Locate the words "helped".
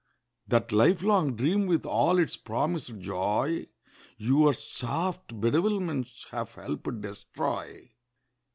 6.55-7.01